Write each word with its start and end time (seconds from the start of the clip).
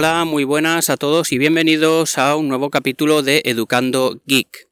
Hola, 0.00 0.24
muy 0.24 0.44
buenas 0.44 0.90
a 0.90 0.96
todos 0.96 1.32
y 1.32 1.38
bienvenidos 1.38 2.18
a 2.18 2.36
un 2.36 2.46
nuevo 2.46 2.70
capítulo 2.70 3.22
de 3.22 3.42
Educando 3.44 4.22
Geek. 4.26 4.68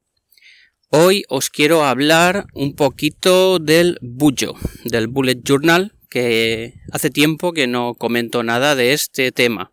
Hoy 0.90 1.24
os 1.28 1.50
quiero 1.50 1.84
hablar 1.84 2.46
un 2.54 2.76
poquito 2.76 3.58
del 3.58 3.98
Bullo, 4.00 4.54
del 4.84 5.08
Bullet 5.08 5.40
Journal, 5.42 5.96
que 6.08 6.74
hace 6.92 7.10
tiempo 7.10 7.52
que 7.52 7.66
no 7.66 7.94
comento 7.94 8.44
nada 8.44 8.76
de 8.76 8.92
este 8.92 9.32
tema. 9.32 9.72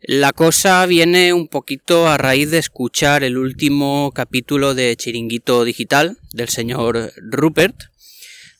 La 0.00 0.32
cosa 0.32 0.84
viene 0.86 1.32
un 1.32 1.46
poquito 1.46 2.08
a 2.08 2.18
raíz 2.18 2.50
de 2.50 2.58
escuchar 2.58 3.22
el 3.22 3.38
último 3.38 4.10
capítulo 4.12 4.74
de 4.74 4.96
Chiringuito 4.96 5.62
Digital 5.62 6.18
del 6.32 6.48
señor 6.48 7.12
Rupert, 7.18 7.76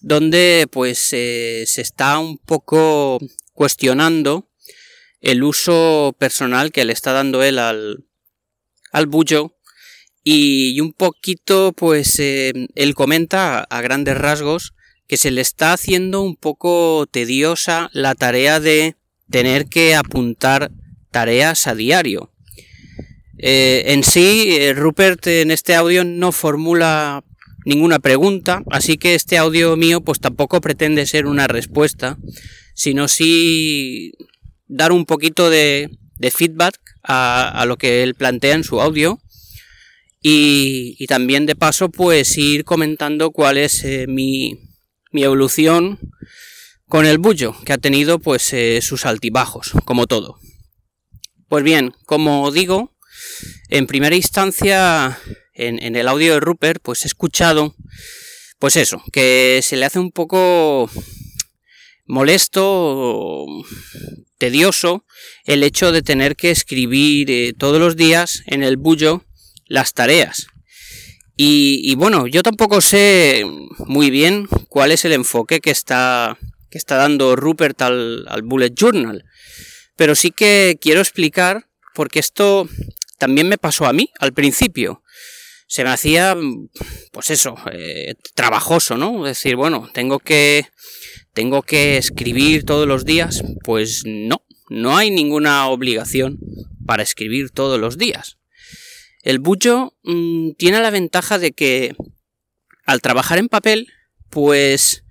donde 0.01 0.69
pues 0.71 1.09
eh, 1.11 1.65
se 1.67 1.81
está 1.81 2.21
un 2.21 2.39
poco 2.39 3.19
cuestionando 3.53 4.47
el 5.25 5.43
uso 5.43 6.15
personal 6.19 6.71
que 6.71 6.85
le 6.85 6.93
está 6.93 7.13
dando 7.13 7.43
él 7.43 7.59
al, 7.59 8.05
al 8.93 9.07
bullo 9.07 9.57
y 10.23 10.81
un 10.81 10.93
poquito 10.93 11.73
pues 11.73 12.19
eh, 12.19 12.53
él 12.75 12.95
comenta 12.95 13.61
a 13.61 13.81
grandes 13.81 14.17
rasgos 14.19 14.75
que 15.07 15.17
se 15.17 15.31
le 15.31 15.41
está 15.41 15.73
haciendo 15.73 16.21
un 16.21 16.37
poco 16.37 17.07
tediosa 17.11 17.89
la 17.93 18.15
tarea 18.15 18.61
de 18.61 18.97
tener 19.31 19.67
que 19.67 19.95
apuntar 19.95 20.71
tareas 21.11 21.67
a 21.67 21.75
diario. 21.75 22.33
Eh, 23.39 23.85
en 23.87 24.05
sí, 24.05 24.57
eh, 24.59 24.75
Rupert 24.75 25.27
en 25.27 25.51
este 25.51 25.75
audio 25.75 26.05
no 26.05 26.33
formula 26.33 27.25
ninguna 27.65 27.99
pregunta, 27.99 28.63
así 28.71 28.99
que 28.99 29.15
este 29.15 29.39
audio 29.39 29.77
mío 29.77 30.03
pues 30.03 30.21
tampoco 30.21 30.61
pretende 30.61 31.07
ser 31.07 31.27
una 31.27 31.47
respuesta, 31.47 32.19
sino 32.75 33.09
sí 33.09 34.13
dar 34.67 34.93
un 34.93 35.05
poquito 35.07 35.51
de, 35.51 35.91
feedback 36.33 36.79
a, 37.03 37.65
lo 37.67 37.77
que 37.77 38.03
él 38.03 38.15
plantea 38.15 38.55
en 38.55 38.65
su 38.65 38.81
audio 38.81 39.21
y, 40.23 41.07
también 41.07 41.45
de 41.45 41.55
paso 41.55 41.91
pues 41.91 42.39
ir 42.39 42.65
comentando 42.65 43.31
cuál 43.31 43.59
es 43.59 43.85
eh, 43.85 44.07
mi, 44.09 44.59
evolución 45.13 45.99
con 46.89 47.07
el 47.07 47.19
bullo, 47.19 47.55
que 47.65 47.73
ha 47.73 47.79
tenido 47.79 48.19
pues 48.19 48.53
eh, 48.53 48.81
sus 48.81 49.07
altibajos, 49.07 49.73
como 49.85 50.07
todo. 50.07 50.39
Pues 51.49 51.63
bien, 51.63 51.93
como 52.07 52.51
digo, 52.51 52.97
en 53.69 53.87
primera 53.87 54.17
instancia 54.17 55.19
en, 55.53 55.83
en 55.83 55.95
el 55.95 56.09
audio 56.09 56.35
de 56.35 56.41
Rupert 56.41 56.83
pues 56.83 57.05
he 57.05 57.09
escuchado 57.09 57.75
pues 58.59 58.77
eso, 58.77 59.03
que 59.13 59.61
se 59.63 59.77
le 59.77 59.85
hace 59.85 59.99
un 59.99 60.11
poco 60.11 60.89
molesto, 62.07 63.47
tedioso, 64.39 65.05
el 65.45 65.63
hecho 65.63 65.93
de 65.93 66.03
tener 66.03 66.37
que 66.37 66.51
escribir 66.51 67.31
eh, 67.31 67.55
todos 67.57 67.79
los 67.79 67.97
días 67.97 68.43
en 68.47 68.63
el 68.63 68.77
bullo 68.77 69.25
las 69.67 69.95
tareas. 69.95 70.47
Y, 71.37 71.95
bueno, 71.97 72.29
yo 72.29 72.45
tampoco 72.45 72.81
sé 72.81 73.45
muy 73.79 74.11
bien 74.11 74.47
cuál 74.69 74.93
es 74.93 75.05
el 75.05 75.13
enfoque 75.13 75.61
que 75.61 75.73
está, 75.73 76.39
que 76.71 76.79
está 76.79 76.95
dando 76.95 77.35
Rupert 77.35 77.83
al, 77.83 78.25
al 78.29 78.43
Bullet 78.43 78.71
Journal. 78.73 79.25
Pero 79.97 80.15
sí 80.15 80.31
que 80.31 80.79
quiero 80.81 81.01
explicar, 81.01 81.67
porque 81.93 82.21
esto 82.21 82.69
también 83.19 83.49
me 83.49 83.59
pasó 83.59 83.87
a 83.87 83.93
mí 83.93 84.11
al 84.21 84.33
principio. 84.33 85.03
Se 85.67 85.83
me 85.83 85.91
hacía, 85.91 86.37
pues 87.11 87.31
eso, 87.31 87.57
eh, 87.73 88.15
trabajoso, 88.35 88.97
¿no? 88.97 89.25
Decir, 89.25 89.57
bueno, 89.57 89.89
tengo 89.93 90.19
que 90.19 90.69
¿Tengo 91.35 91.63
que 91.63 91.97
escribir 91.97 92.65
todos 92.65 92.87
los 92.87 93.05
días? 93.05 93.43
Pues 93.65 94.05
no, 94.07 94.43
no 94.71 94.97
hay 94.97 95.11
ninguna 95.11 95.67
obligación 95.67 96.39
para 96.87 97.03
escribir 97.03 97.51
todos 97.51 97.79
los 97.81 97.99
días. 97.99 98.39
El 99.23 99.41
bucho 99.41 99.95
mm, 100.05 100.53
tiene 100.53 100.81
la 100.81 100.91
ventaja 100.91 101.39
de 101.39 101.53
que 101.53 101.97
al 102.87 103.01
trabajar 103.01 103.39
en 103.39 103.49
papel, 103.49 103.89
pues 104.31 105.05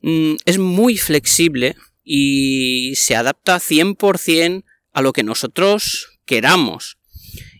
mm, 0.00 0.36
es 0.46 0.58
muy 0.58 0.96
flexible 0.96 1.76
y 2.02 2.94
se 2.96 3.14
adapta 3.14 3.58
100% 3.58 4.64
a 4.92 5.02
lo 5.02 5.12
que 5.12 5.22
nosotros 5.22 6.18
queramos. 6.24 6.98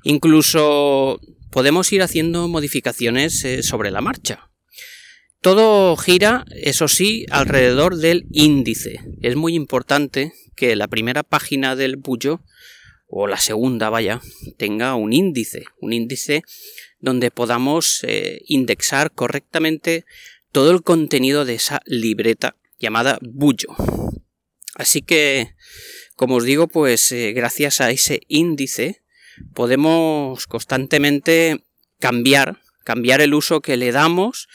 Incluso 0.03 1.21
podemos 1.51 1.93
ir 1.93 2.03
haciendo 2.03 2.49
modificaciones 2.49 3.45
eh, 3.45 3.63
sobre 3.63 3.91
la 3.91 4.01
marcha. 4.01 4.52
Todo 5.43 5.97
gira, 5.97 6.45
eso 6.55 6.87
sí, 6.87 7.27
alrededor 7.29 7.97
del 7.97 8.27
índice. 8.31 9.01
Es 9.23 9.35
muy 9.35 9.57
importante 9.57 10.33
que 10.55 10.77
la 10.77 10.87
primera 10.87 11.25
página 11.25 11.75
del 11.75 11.97
bullo, 11.97 12.43
o 13.09 13.27
la 13.27 13.39
segunda, 13.39 13.91
vaya, 13.91 14.21
tenga 14.57 14.95
un 14.95 15.13
índice. 15.13 15.65
Un 15.81 15.95
índice 15.95 16.45
donde 17.01 17.33
podamos 17.33 18.05
eh, 18.05 18.43
indexar 18.47 19.11
correctamente 19.11 20.05
todo 20.53 20.71
el 20.71 20.85
contenido 20.85 21.45
de 21.45 21.55
esa 21.55 21.83
libreta 21.87 22.55
llamada 22.79 23.19
bullo. 23.21 23.75
Así 24.77 25.03
que, 25.03 25.57
como 26.15 26.37
os 26.37 26.45
digo, 26.45 26.69
pues 26.69 27.11
eh, 27.11 27.33
gracias 27.33 27.81
a 27.81 27.91
ese 27.91 28.21
índice 28.29 29.03
podemos 29.55 30.47
constantemente 30.47 31.65
cambiar, 31.99 32.61
cambiar 32.85 33.21
el 33.23 33.35
uso 33.35 33.61
que 33.61 33.77
le 33.77 33.91
damos 33.91 34.47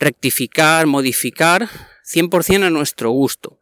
rectificar, 0.00 0.86
modificar 0.86 1.68
100% 2.12 2.64
a 2.64 2.70
nuestro 2.70 3.10
gusto. 3.10 3.60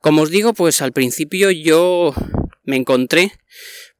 Como 0.00 0.22
os 0.22 0.30
digo, 0.30 0.54
pues 0.54 0.80
al 0.82 0.92
principio 0.92 1.50
yo 1.50 2.14
me 2.64 2.76
encontré, 2.76 3.32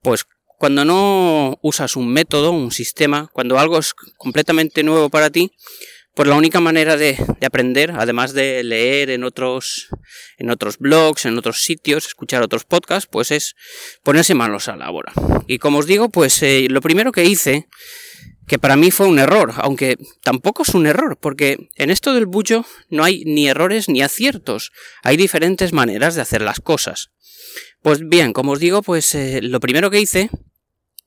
pues 0.02 0.26
cuando 0.58 0.84
no 0.84 1.58
usas 1.62 1.96
un 1.96 2.12
método, 2.12 2.52
un 2.52 2.70
sistema, 2.70 3.28
cuando 3.32 3.58
algo 3.58 3.78
es 3.78 3.94
completamente 4.16 4.82
nuevo 4.82 5.08
para 5.08 5.30
ti, 5.30 5.52
pues 6.14 6.28
la 6.28 6.34
única 6.34 6.60
manera 6.60 6.96
de, 6.96 7.16
aprender, 7.46 7.92
además 7.92 8.34
de 8.34 8.62
leer 8.62 9.10
en 9.10 9.24
otros, 9.24 9.88
en 10.38 10.50
otros 10.50 10.78
blogs, 10.78 11.24
en 11.24 11.38
otros 11.38 11.62
sitios, 11.62 12.06
escuchar 12.06 12.42
otros 12.42 12.64
podcasts, 12.64 13.08
pues 13.10 13.30
es 13.30 13.54
ponerse 14.02 14.34
manos 14.34 14.68
a 14.68 14.76
la 14.76 14.90
obra. 14.90 15.12
Y 15.46 15.58
como 15.58 15.78
os 15.78 15.86
digo, 15.86 16.10
pues 16.10 16.42
eh, 16.42 16.66
lo 16.68 16.80
primero 16.80 17.12
que 17.12 17.24
hice 17.24 17.68
que 18.50 18.58
para 18.58 18.74
mí 18.74 18.90
fue 18.90 19.06
un 19.06 19.20
error, 19.20 19.52
aunque 19.58 19.96
tampoco 20.24 20.64
es 20.64 20.70
un 20.70 20.84
error, 20.84 21.16
porque 21.16 21.68
en 21.76 21.88
esto 21.88 22.12
del 22.14 22.26
bullo 22.26 22.64
no 22.88 23.04
hay 23.04 23.22
ni 23.24 23.46
errores 23.46 23.88
ni 23.88 24.02
aciertos, 24.02 24.72
hay 25.04 25.16
diferentes 25.16 25.72
maneras 25.72 26.16
de 26.16 26.22
hacer 26.22 26.42
las 26.42 26.58
cosas. 26.58 27.12
Pues 27.80 28.00
bien, 28.08 28.32
como 28.32 28.50
os 28.50 28.58
digo, 28.58 28.82
pues 28.82 29.14
eh, 29.14 29.38
lo 29.40 29.60
primero 29.60 29.88
que 29.88 30.00
hice, 30.00 30.30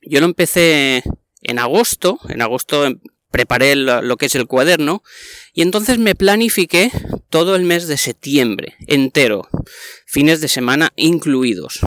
yo 0.04 0.22
lo 0.22 0.26
empecé 0.26 1.04
en 1.42 1.60
agosto, 1.60 2.18
en 2.30 2.42
agosto 2.42 2.86
em, 2.86 3.02
preparé 3.30 3.76
lo 3.76 4.16
que 4.16 4.28
es 4.28 4.36
el 4.36 4.48
cuaderno, 4.48 5.04
y 5.54 5.64
entonces 5.64 5.98
me 5.98 6.16
planifiqué 6.16 6.92
todo 7.30 7.58
el 7.58 7.64
mes 7.64 7.90
de 7.90 7.98
septiembre, 7.98 8.76
entero, 8.88 9.50
fines 10.06 10.40
de 10.40 10.48
semana 10.48 10.94
incluidos. 10.96 11.82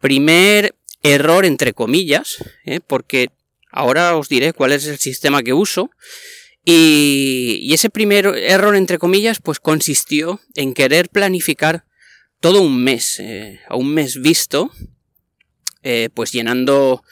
Primer 0.00 0.74
error 1.04 1.44
entre 1.44 1.72
comillas, 1.72 2.38
¿eh? 2.64 2.80
porque 2.84 3.28
Ahora 3.70 4.16
os 4.16 4.28
diré 4.28 4.52
cuál 4.52 4.72
es 4.72 4.86
el 4.86 4.98
sistema 4.98 5.42
que 5.42 5.52
uso. 5.52 5.90
Y, 6.64 7.72
ese 7.72 7.90
primer 7.90 8.26
error, 8.26 8.74
entre 8.74 8.98
comillas, 8.98 9.38
pues 9.40 9.60
consistió 9.60 10.40
en 10.54 10.74
querer 10.74 11.08
planificar 11.08 11.84
todo 12.40 12.60
un 12.60 12.82
mes, 12.82 13.20
eh, 13.20 13.60
a 13.68 13.76
un 13.76 13.94
mes 13.94 14.20
visto, 14.20 14.72
eh, 15.82 16.08
pues 16.12 16.32
llenando 16.32 17.04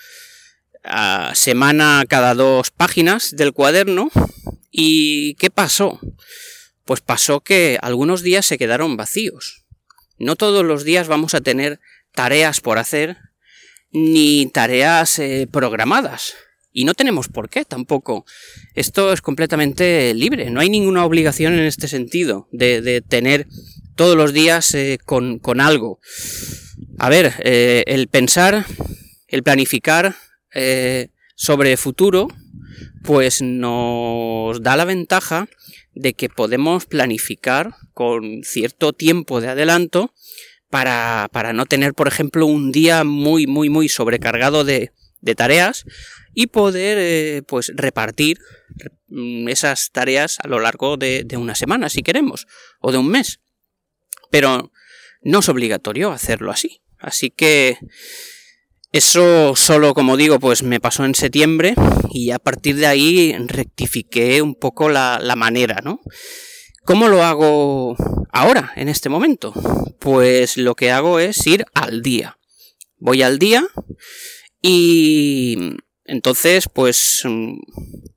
a 0.82 1.32
semana 1.34 2.04
cada 2.08 2.34
dos 2.34 2.70
páginas 2.70 3.36
del 3.36 3.52
cuaderno. 3.52 4.10
¿Y 4.70 5.34
qué 5.34 5.50
pasó? 5.50 6.00
Pues 6.84 7.00
pasó 7.00 7.40
que 7.40 7.78
algunos 7.80 8.22
días 8.22 8.44
se 8.44 8.58
quedaron 8.58 8.96
vacíos. 8.96 9.64
No 10.18 10.34
todos 10.34 10.64
los 10.64 10.84
días 10.84 11.06
vamos 11.06 11.34
a 11.34 11.40
tener 11.40 11.80
tareas 12.12 12.60
por 12.60 12.78
hacer 12.78 13.18
ni 13.94 14.46
tareas 14.52 15.18
eh, 15.18 15.48
programadas. 15.50 16.34
Y 16.76 16.84
no 16.84 16.94
tenemos 16.94 17.28
por 17.28 17.48
qué 17.48 17.64
tampoco. 17.64 18.26
Esto 18.74 19.12
es 19.12 19.22
completamente 19.22 20.12
libre. 20.12 20.50
No 20.50 20.58
hay 20.58 20.68
ninguna 20.68 21.04
obligación 21.04 21.54
en 21.54 21.66
este 21.66 21.86
sentido 21.86 22.48
de, 22.50 23.00
tener 23.08 23.46
todos 23.94 24.16
los 24.16 24.32
días 24.32 24.74
eh, 24.74 24.98
con, 25.04 25.40
algo. 25.60 26.00
A 26.98 27.08
ver, 27.08 27.32
eh, 27.44 27.84
el 27.86 28.08
pensar, 28.08 28.66
el 29.28 29.44
planificar 29.44 30.16
eh, 30.52 31.10
sobre 31.36 31.76
futuro, 31.76 32.26
pues 33.04 33.40
nos 33.40 34.60
da 34.60 34.76
la 34.76 34.84
ventaja 34.84 35.46
de 35.94 36.14
que 36.14 36.28
podemos 36.28 36.86
planificar 36.86 37.76
con 37.92 38.42
cierto 38.42 38.92
tiempo 38.92 39.40
de 39.40 39.50
adelanto 39.50 40.12
para, 40.74 41.28
para 41.30 41.52
no 41.52 41.66
tener, 41.66 41.94
por 41.94 42.08
ejemplo, 42.08 42.46
un 42.46 42.72
día 42.72 43.04
muy, 43.04 43.46
muy, 43.46 43.68
muy 43.68 43.88
sobrecargado 43.88 44.64
de, 44.64 44.90
de 45.20 45.36
tareas 45.36 45.84
y 46.34 46.48
poder 46.48 46.98
eh, 47.00 47.42
pues 47.46 47.70
repartir 47.76 48.40
mm, 49.06 49.48
esas 49.50 49.92
tareas 49.92 50.40
a 50.40 50.48
lo 50.48 50.58
largo 50.58 50.96
de, 50.96 51.24
una 51.36 51.54
semana 51.54 51.88
si 51.90 52.02
queremos 52.02 52.48
o 52.80 52.90
de 52.90 52.98
un 52.98 53.06
mes 53.06 53.38
pero 54.32 54.72
no 55.22 55.38
es 55.38 55.48
obligatorio 55.48 56.10
hacerlo 56.10 56.50
así 56.50 56.82
así 56.98 57.30
que 57.30 57.78
Eso 58.90 59.54
solo, 59.54 59.94
como 59.94 60.16
digo, 60.16 60.40
pues 60.40 60.64
me 60.64 60.80
pasó 60.80 61.04
en 61.04 61.14
septiembre 61.14 61.74
y 62.10 62.32
a 62.32 62.40
partir 62.40 62.74
de 62.74 62.86
ahí 62.86 63.36
rectifiqué 63.46 64.42
un 64.42 64.56
poco 64.56 64.88
la, 64.88 65.20
la 65.20 65.36
manera, 65.36 65.80
¿no? 65.84 66.00
¿Cómo 66.84 67.08
lo 67.08 67.22
hago 67.22 67.96
ahora, 68.30 68.72
en 68.76 68.90
este 68.90 69.08
momento? 69.08 69.54
Pues 69.98 70.58
lo 70.58 70.74
que 70.74 70.90
hago 70.90 71.18
es 71.18 71.46
ir 71.46 71.64
al 71.72 72.02
día. 72.02 72.38
Voy 72.98 73.22
al 73.22 73.38
día 73.38 73.66
y 74.60 75.76
entonces, 76.04 76.68
pues 76.70 77.22
mm, 77.24 77.54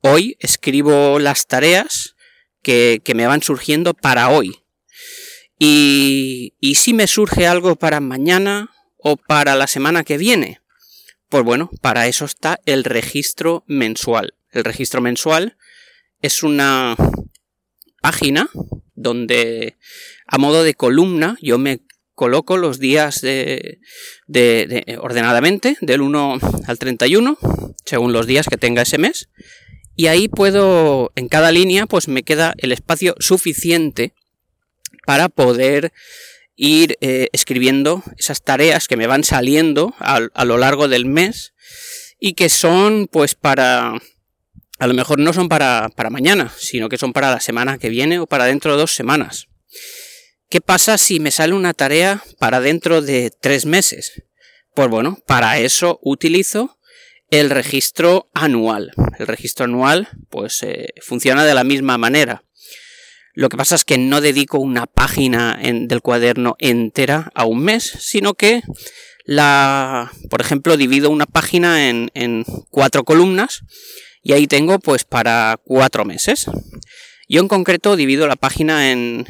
hoy 0.02 0.36
escribo 0.40 1.18
las 1.18 1.46
tareas 1.46 2.14
que, 2.62 3.00
que 3.02 3.14
me 3.14 3.26
van 3.26 3.42
surgiendo 3.42 3.94
para 3.94 4.28
hoy. 4.28 4.58
Y, 5.58 6.54
y 6.60 6.74
si 6.74 6.92
me 6.92 7.06
surge 7.06 7.46
algo 7.46 7.76
para 7.76 8.00
mañana 8.00 8.70
o 8.98 9.16
para 9.16 9.56
la 9.56 9.66
semana 9.66 10.04
que 10.04 10.18
viene, 10.18 10.60
pues 11.30 11.42
bueno, 11.42 11.70
para 11.80 12.06
eso 12.06 12.26
está 12.26 12.60
el 12.66 12.84
registro 12.84 13.64
mensual. 13.66 14.34
El 14.50 14.64
registro 14.64 15.00
mensual 15.00 15.56
es 16.20 16.42
una 16.42 16.96
donde 18.94 19.76
a 20.26 20.38
modo 20.38 20.62
de 20.62 20.74
columna 20.74 21.36
yo 21.40 21.58
me 21.58 21.80
coloco 22.14 22.56
los 22.56 22.78
días 22.80 23.20
de, 23.20 23.78
ordenadamente 25.00 25.76
del 25.80 26.00
1 26.02 26.38
al 26.66 26.78
31 26.78 27.38
según 27.84 28.12
los 28.12 28.26
días 28.26 28.48
que 28.48 28.56
tenga 28.56 28.82
ese 28.82 28.98
mes 28.98 29.28
y 29.94 30.08
ahí 30.08 30.28
puedo 30.28 31.12
en 31.16 31.28
cada 31.28 31.52
línea 31.52 31.86
pues 31.86 32.08
me 32.08 32.22
queda 32.22 32.54
el 32.58 32.72
espacio 32.72 33.14
suficiente 33.20 34.14
para 35.06 35.28
poder 35.28 35.92
ir 36.58 36.98
eh, 37.00 37.28
escribiendo 37.32 38.02
esas 38.18 38.42
tareas 38.42 38.88
que 38.88 38.96
me 38.96 39.06
van 39.06 39.22
saliendo 39.22 39.94
a, 40.00 40.44
lo 40.44 40.58
largo 40.58 40.88
del 40.88 41.06
mes 41.06 41.54
y 42.18 42.34
que 42.34 42.48
son 42.48 43.08
pues 43.10 43.36
para 43.36 43.94
a 44.78 44.86
lo 44.86 44.94
mejor 44.94 45.18
no 45.18 45.32
son 45.32 45.48
para, 45.48 45.90
para, 45.94 46.10
mañana, 46.10 46.52
sino 46.56 46.88
que 46.88 46.98
son 46.98 47.12
para 47.12 47.30
la 47.30 47.40
semana 47.40 47.78
que 47.78 47.88
viene 47.88 48.18
o 48.18 48.26
para 48.26 48.46
dentro 48.46 48.72
de 48.72 48.78
dos 48.78 48.94
semanas. 48.94 49.48
¿Qué 50.48 50.60
pasa 50.60 50.96
si 50.98 51.20
me 51.20 51.30
sale 51.30 51.54
una 51.54 51.74
tarea 51.74 52.22
para 52.38 52.60
dentro 52.60 53.02
de 53.02 53.30
tres 53.30 53.66
meses? 53.66 54.22
Pues 54.74 54.88
bueno, 54.88 55.18
para 55.26 55.58
eso 55.58 55.98
utilizo 56.02 56.78
el 57.30 57.50
registro 57.50 58.30
anual. 58.32 58.92
El 59.18 59.26
registro 59.26 59.64
anual 59.64 60.08
pues 60.30 60.62
eh, 60.62 60.94
funciona 61.02 61.44
de 61.44 61.54
la 61.54 61.64
misma 61.64 61.98
manera. 61.98 62.44
Lo 63.34 63.48
que 63.48 63.56
pasa 63.56 63.74
es 63.74 63.84
que 63.84 63.98
no 63.98 64.20
dedico 64.20 64.58
una 64.58 64.86
página 64.86 65.60
del 65.62 66.00
cuaderno 66.00 66.56
entera 66.58 67.30
a 67.34 67.44
un 67.44 67.62
mes, 67.62 67.84
sino 67.84 68.34
que 68.34 68.62
la, 69.24 70.10
por 70.30 70.40
ejemplo, 70.40 70.76
divido 70.76 71.10
una 71.10 71.26
página 71.26 71.88
en, 71.88 72.44
cuatro 72.70 73.04
columnas 73.04 73.62
y 74.22 74.32
ahí 74.32 74.46
tengo 74.46 74.78
pues 74.78 75.04
para 75.04 75.58
cuatro 75.62 76.04
meses. 76.04 76.46
Yo 77.28 77.40
en 77.40 77.48
concreto 77.48 77.96
divido 77.96 78.26
la 78.26 78.36
página 78.36 78.90
en, 78.90 79.26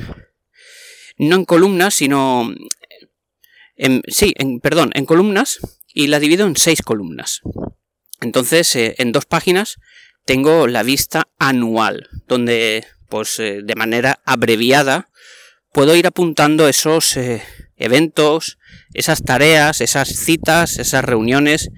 no 1.19 1.37
en 1.37 1.45
columnas, 1.45 1.95
sino 1.95 2.53
en, 3.77 4.03
sí, 4.09 4.35
en, 4.37 4.61
perdón, 4.61 4.91
en 4.95 5.07
columnas 5.07 5.59
y 5.93 6.07
la 6.07 6.21
divido 6.21 6.47
en 6.47 6.57
seis 6.57 6.83
columnas. 6.83 7.41
Entonces, 8.21 8.75
eh, 8.77 8.95
en 8.99 9.13
dos 9.13 9.27
páginas 9.27 9.77
tengo 10.25 10.67
la 10.67 10.83
vista 10.83 11.29
anual, 11.39 12.09
donde 12.27 12.85
pues 13.09 13.39
eh, 13.39 13.61
de 13.65 13.75
manera 13.75 14.21
abreviada 14.25 15.09
puedo 15.73 15.97
ir 15.97 16.07
apuntando 16.07 16.69
esos 16.69 17.17
eh, 17.17 17.43
eventos, 17.77 18.59
esas 18.95 19.23
tareas, 19.23 19.81
esas 19.81 20.09
citas, 20.09 20.79
esas 20.79 21.05
reuniones 21.05 21.71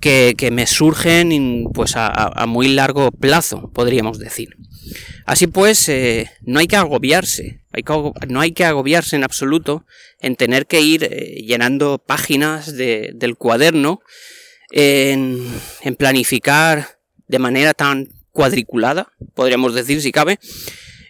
que, 0.00 0.50
me 0.52 0.66
surgen 0.66 1.64
pues 1.72 1.92
a, 1.96 2.44
muy 2.46 2.68
largo 2.68 3.10
plazo, 3.12 3.70
podríamos 3.72 4.18
decir. 4.18 4.56
Así 5.26 5.46
pues, 5.46 5.88
eh, 5.88 6.30
no 6.42 6.58
hay 6.58 6.66
que 6.66 6.76
agobiarse, 6.76 7.62
no 8.28 8.40
hay 8.40 8.52
que 8.52 8.64
agobiarse 8.64 9.16
en 9.16 9.24
absoluto 9.24 9.86
en 10.18 10.36
tener 10.36 10.66
que 10.66 10.80
ir 10.80 11.08
llenando 11.08 11.98
páginas 11.98 12.74
del 12.74 13.36
cuaderno, 13.36 14.00
en, 14.72 15.44
en 15.82 15.94
planificar 15.96 16.98
de 17.26 17.38
manera 17.38 17.74
tan 17.74 18.08
cuadriculada, 18.30 19.12
podríamos 19.34 19.74
decir 19.74 20.00
si 20.00 20.12
cabe, 20.12 20.38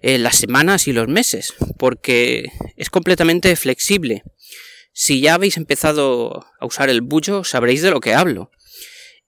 eh, 0.03 0.19
las 0.19 0.37
semanas 0.37 0.89
y 0.89 0.93
los 0.93 1.09
meses, 1.09 1.55
porque 1.79 2.51
es 2.77 2.91
completamente 2.91 3.55
flexible. 3.57 4.23
Si 4.93 5.21
ya 5.21 5.35
habéis 5.35 5.57
empezado 5.57 6.47
a 6.59 6.67
usar 6.67 6.89
el 6.89 7.03
bullo, 7.03 7.45
sabréis 7.45 7.83
de 7.83 7.91
lo 7.91 8.01
que 8.01 8.15
hablo. 8.15 8.51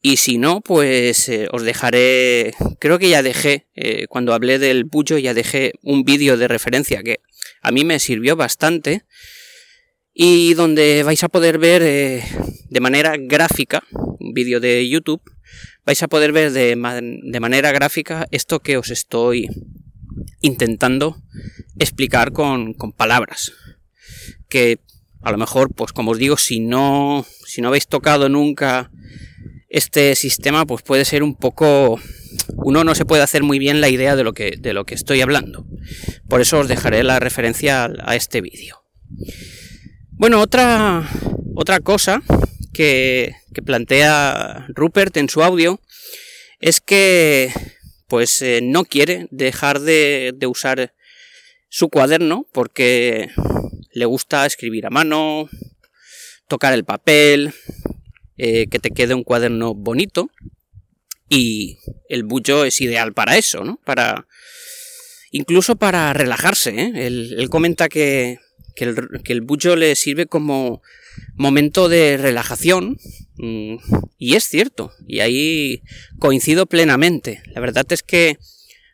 Y 0.02 0.16
si 0.16 0.36
no, 0.36 0.60
pues 0.60 1.28
eh, 1.28 1.48
os 1.52 1.62
dejaré, 1.62 2.52
creo 2.80 2.98
que 2.98 3.08
ya 3.08 3.22
dejé, 3.22 3.68
eh, 3.74 4.06
cuando 4.08 4.34
hablé 4.34 4.58
del 4.58 4.84
bullo, 4.84 5.16
ya 5.16 5.32
dejé 5.32 5.72
un 5.82 6.02
vídeo 6.04 6.36
de 6.36 6.48
referencia 6.48 7.02
que 7.02 7.20
a 7.62 7.70
mí 7.70 7.84
me 7.84 8.00
sirvió 8.00 8.34
bastante 8.34 9.04
y 10.12 10.54
donde 10.54 11.04
vais 11.04 11.22
a 11.22 11.28
poder 11.28 11.58
ver 11.58 11.82
de 11.82 12.80
manera 12.80 13.14
gráfica, 13.16 13.84
un 13.92 14.34
vídeo 14.34 14.58
de 14.58 14.88
YouTube, 14.88 15.22
vais 15.84 16.02
a 16.02 16.08
poder 16.08 16.32
ver 16.32 16.52
de, 16.52 16.76
manera 16.76 17.72
gráfica 17.72 18.26
esto 18.30 18.60
que 18.60 18.76
os 18.76 18.90
estoy 18.90 19.48
intentando 20.40 21.22
explicar 21.78 22.32
con, 22.32 22.74
palabras. 22.96 23.52
Que 24.48 24.80
a 25.20 25.30
lo 25.32 25.38
mejor, 25.38 25.74
pues 25.74 25.92
como 25.92 26.12
os 26.12 26.18
digo, 26.18 26.36
si 26.36 26.60
no, 26.60 27.26
si 27.46 27.60
no 27.60 27.68
habéis 27.68 27.86
tocado 27.86 28.28
nunca 28.28 28.90
este 29.72 30.14
sistema, 30.16 30.66
pues 30.66 30.82
puede 30.82 31.06
ser 31.06 31.22
un 31.22 31.34
poco... 31.34 31.98
Uno 32.56 32.84
no 32.84 32.94
se 32.94 33.06
puede 33.06 33.22
hacer 33.22 33.42
muy 33.42 33.58
bien 33.58 33.80
la 33.80 33.88
idea 33.88 34.16
de 34.16 34.22
lo 34.22 34.34
que, 34.34 34.54
de 34.58 34.74
lo 34.74 34.84
que 34.84 34.94
estoy 34.94 35.22
hablando. 35.22 35.66
Por 36.28 36.42
eso 36.42 36.58
os 36.58 36.68
dejaré 36.68 37.02
la 37.02 37.18
referencia 37.18 37.90
a 38.04 38.14
este 38.14 38.42
vídeo. 38.42 38.84
Bueno, 40.10 40.40
otra, 40.40 41.08
otra 41.54 41.80
cosa 41.80 42.22
que, 42.74 43.34
plantea 43.64 44.66
Rupert 44.68 45.16
en 45.16 45.30
su 45.30 45.42
audio 45.42 45.80
es 46.60 46.80
que 46.80 47.50
pues 48.08 48.42
eh, 48.42 48.60
no 48.62 48.84
quiere 48.84 49.26
dejar 49.30 49.80
de, 49.80 50.36
usar 50.46 50.94
su 51.70 51.88
cuaderno 51.88 52.46
porque 52.52 53.30
le 53.94 54.04
gusta 54.04 54.44
escribir 54.44 54.84
a 54.84 54.90
mano, 54.90 55.48
tocar 56.46 56.74
el 56.74 56.84
papel, 56.84 57.54
eh, 58.44 58.66
que 58.66 58.80
te 58.80 58.90
quede 58.90 59.14
un 59.14 59.22
cuaderno 59.22 59.72
bonito 59.72 60.28
y 61.28 61.78
el 62.08 62.24
bullo 62.24 62.64
es 62.64 62.80
ideal 62.80 63.12
para 63.12 63.36
eso, 63.38 63.62
¿no? 63.62 63.78
Para 63.84 64.26
incluso 65.30 65.76
para 65.76 66.12
relajarse. 66.12 66.70
¿eh? 66.70 67.06
Él, 67.06 67.48
comenta 67.50 67.88
que, 67.88 68.40
que, 68.74 68.86
el, 68.86 69.22
que 69.22 69.76
le 69.76 69.94
sirve 69.94 70.26
como 70.26 70.82
momento 71.36 71.88
de 71.88 72.16
relajación. 72.16 72.98
Mm, 73.36 73.76
y 74.18 74.34
es 74.34 74.42
cierto, 74.42 74.90
y 75.06 75.20
ahí 75.20 75.84
coincido 76.18 76.66
plenamente. 76.66 77.44
La 77.54 77.60
verdad 77.60 77.86
es 77.90 78.02
que 78.02 78.38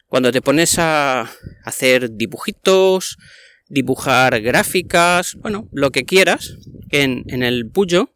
cuando 0.09 0.31
te 0.31 0.43
pones 0.43 0.79
a 0.79 1.31
hacer 1.65 2.11
dibujitos, 2.17 3.17
dibujar 3.71 4.43
gráficas, 4.43 5.37
bueno, 5.37 5.71
lo 5.73 5.91
que 5.91 6.05
quieras, 6.05 6.59
en, 6.91 7.43
el 7.43 7.65
bullo, 7.65 8.11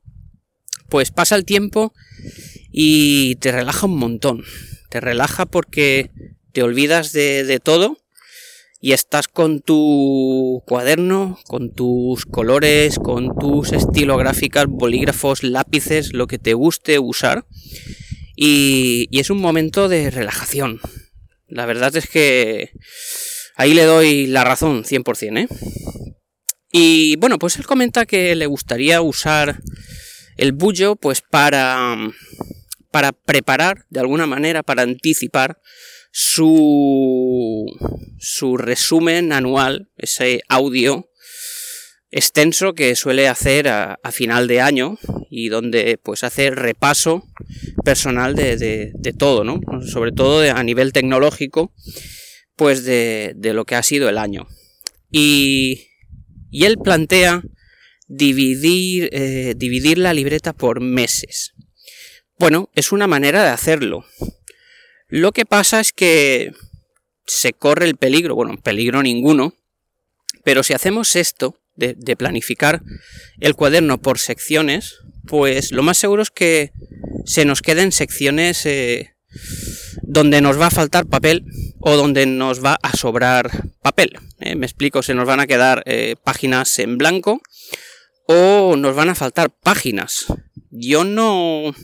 pues 0.93 1.11
pasa 1.11 1.37
el 1.37 1.47
tiempo 1.47 1.95
y 2.71 3.37
te 3.37 3.51
relaja 3.51 3.87
un 3.87 3.97
montón. 3.97 4.45
Te 4.91 5.01
relaja 5.01 5.47
porque 5.47 6.11
te 6.53 6.63
olvidas 6.63 7.15
de, 7.15 7.59
todo 7.65 7.97
y 8.79 8.93
estás 8.93 9.27
con 9.27 9.63
tu 9.63 10.63
cuaderno, 10.67 11.39
con 11.47 11.73
tus 11.73 12.27
colores, 12.27 12.99
con 12.99 13.35
tus 13.39 13.73
estilográficas, 13.73 14.67
bolígrafos, 14.69 15.43
lápices, 15.43 16.13
lo 16.13 16.27
que 16.27 16.39
te 16.39 16.53
guste 16.53 16.99
usar. 16.99 17.47
Y, 18.37 19.09
es 19.19 19.31
un 19.31 19.41
momento 19.41 19.89
de 19.89 20.11
relajación. 20.11 20.79
La 21.47 21.65
verdad 21.65 21.97
es 21.97 22.07
que 22.07 22.73
ahí 23.57 23.73
le 23.73 23.85
doy 23.85 24.27
la 24.27 24.45
razón 24.45 24.85
100%, 24.85 25.39
¿eh? 25.39 25.49
Y 26.71 27.17
bueno, 27.17 27.39
pues 27.39 27.57
él 27.57 27.65
comenta 27.65 28.05
que 28.05 28.35
le 28.35 28.45
gustaría 28.45 29.01
usar 29.01 29.63
el 30.37 30.53
bullo 30.53 30.97
pues 30.97 31.21
para, 31.21 31.97
para 32.91 33.13
preparar 33.13 33.87
de 33.91 34.01
alguna 34.01 34.27
manera, 34.27 34.63
para 34.63 34.83
anticipar 34.83 35.59
su, 36.11 37.67
su 38.19 38.57
resumen 38.57 39.33
anual, 39.33 39.91
ese 39.97 40.43
audio 40.49 41.09
extenso 42.13 42.75
que 42.75 42.95
suele 42.95 43.27
hacer 43.27 43.69
a, 43.69 43.99
final 44.13 44.47
de 44.47 44.61
año 44.61 44.99
y 45.31 45.49
donde 45.49 45.99
pues 46.01 46.23
hace 46.25 46.51
repaso 46.51 47.25
personal 47.85 48.35
de, 48.35 49.15
todo, 49.19 49.45
¿no? 49.45 49.61
Sobre 49.87 50.13
todo 50.13 50.43
a 50.55 50.63
nivel 50.63 50.93
tecnológico, 50.93 51.73
pues 52.55 52.85
de, 52.85 53.33
de, 53.35 53.55
lo 53.55 53.65
que 53.65 53.77
ha 53.77 53.83
sido 53.83 54.11
el 54.11 54.19
año. 54.19 54.47
Y, 55.11 55.89
y 56.51 56.67
él 56.67 56.77
plantea 56.77 57.43
dividir, 58.13 59.09
eh, 59.13 59.55
dividir 59.57 59.97
la 59.97 60.13
libreta 60.13 60.53
por 60.53 60.81
meses. 60.81 61.55
Bueno, 62.39 62.69
es 62.75 62.93
una 62.93 63.07
manera 63.07 63.43
de 63.43 63.49
hacerlo. 63.49 64.05
Lo 65.09 65.33
que 65.33 65.47
pasa 65.47 65.81
es 65.81 65.93
que 65.93 66.53
se 67.27 67.55
corre 67.55 67.87
el 67.87 67.97
peligro, 67.97 68.35
bueno, 68.35 68.55
peligro 68.63 69.03
ninguno, 69.03 69.55
pero 70.45 70.63
si 70.63 70.75
hacemos 70.75 71.17
esto, 71.17 71.59
de, 71.75 72.17
planificar 72.17 72.83
el 73.41 73.55
cuaderno 73.55 74.01
por 74.01 74.19
secciones, 74.19 74.99
pues 75.27 75.73
lo 75.73 75.83
más 75.83 75.97
seguro 75.97 76.23
es 76.23 76.31
que 76.31 76.73
se 77.25 77.47
nos 77.47 77.63
queden 77.63 77.93
secciones 77.93 78.67
eh, 78.67 79.15
donde 80.03 80.43
nos 80.43 80.61
va 80.61 80.67
a 80.67 80.71
faltar 80.71 81.07
papel 81.07 81.47
o 81.81 81.97
donde 81.97 82.27
nos 82.27 82.63
va 82.63 82.79
a 82.83 82.95
sobrar 82.95 83.71
papel. 83.81 84.13
Eh, 84.41 84.55
me 84.55 84.67
explico, 84.67 85.03
se 85.03 85.15
nos 85.15 85.27
van 85.27 85.41
a 85.41 85.47
quedar 85.47 85.83
páginas 86.23 86.79
en 86.79 86.99
blanco 86.99 87.41
o 88.33 88.77
nos 88.77 88.95
van 88.95 89.11
a 89.11 89.15
faltar 89.15 89.51
páginas. 89.51 90.27
Yo 90.71 91.05
no, 91.05 91.75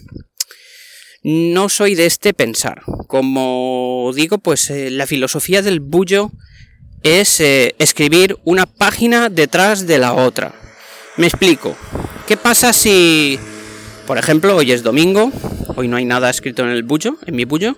no 1.22 1.68
soy 1.68 1.94
de 1.94 2.06
este 2.06 2.32
pensar. 2.32 2.82
Como 3.06 4.10
digo, 4.14 4.38
pues 4.38 4.70
la 4.70 5.06
filosofía 5.06 5.62
del 5.62 5.80
bullo 5.80 6.30
es 7.02 7.40
eh, 7.40 7.74
escribir 7.78 8.38
una 8.44 8.66
página 8.66 9.28
detrás 9.28 9.86
de 9.86 9.98
la 9.98 10.14
otra. 10.14 10.54
Me 11.16 11.26
explico. 11.26 11.76
¿Qué 12.26 12.36
pasa 12.36 12.72
si, 12.72 13.38
por 14.06 14.18
ejemplo, 14.18 14.56
hoy 14.56 14.72
es 14.72 14.82
domingo, 14.82 15.30
hoy 15.76 15.88
no 15.88 15.96
hay 15.96 16.04
nada 16.04 16.30
escrito 16.30 16.62
en 16.62 16.70
el 16.70 16.82
bullo, 16.82 17.16
en 17.26 17.36
mi 17.36 17.44
bullo, 17.44 17.76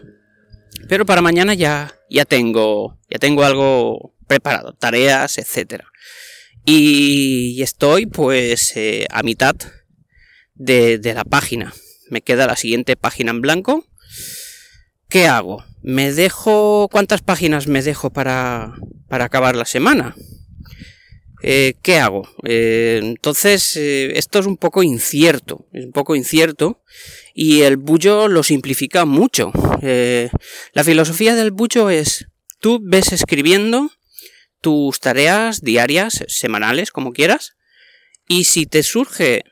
pero 0.89 1.07
para 1.07 1.23
mañana 1.23 1.55
ya, 1.55 1.95
ya 2.09 2.25
tengo, 2.25 2.99
ya 3.09 3.19
tengo 3.19 3.45
algo 3.45 4.15
preparado, 4.27 4.73
tareas, 4.75 5.39
etcétera. 5.39 5.87
Y 6.73 7.61
estoy 7.63 8.07
pues 8.07 8.77
eh, 8.77 9.09
a 9.11 9.25
mitad 9.25 9.57
de, 10.55 11.01
la 11.03 11.25
página. 11.25 11.75
Me 12.11 12.21
queda 12.23 12.47
la 12.47 12.55
siguiente 12.55 12.95
página 12.95 13.33
en 13.33 13.41
blanco. 13.41 13.85
¿Qué 15.09 15.27
hago? 15.27 15.65
¿Me 15.83 16.13
dejo... 16.13 16.89
¿Cuántas 16.93 17.23
páginas 17.23 17.67
me 17.67 17.83
dejo 17.83 18.11
para, 18.11 18.75
para 19.09 19.25
acabar 19.25 19.57
la 19.57 19.65
semana. 19.65 20.15
Eh, 21.43 21.75
¿Qué 21.83 21.99
hago? 21.99 22.29
Eh, 22.45 23.01
entonces, 23.03 23.77
eh, 23.77 24.17
esto 24.17 24.39
es 24.39 24.47
un 24.47 24.57
poco 24.57 24.85
incierto, 24.85 25.67
es 25.73 25.87
un 25.87 25.93
poco 25.93 26.15
incierto 26.15 26.85
y 27.35 27.63
el 27.63 27.79
bullo 27.79 28.29
lo 28.29 28.45
simplifica 28.45 29.07
mucho. 29.07 29.51
la 29.83 30.85
filosofía 30.85 31.35
del 31.35 31.51
bullo 31.51 31.91
es, 31.91 32.29
tú 32.61 32.79
ves 32.81 33.13
escribiendo 33.13 33.91
tus 34.61 35.01
tareas 35.01 35.63
diarias, 35.63 36.25
semanales, 36.29 36.91
como 36.91 37.13
quieras, 37.13 37.57
y 38.29 38.45
si 38.45 38.67
te 38.67 38.83
surge, 38.83 39.43